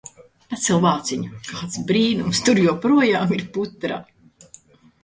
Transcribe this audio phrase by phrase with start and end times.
[0.53, 1.35] Pacel vāciņu!
[1.49, 4.03] Kāds brīnums- tur joprojām ir putra!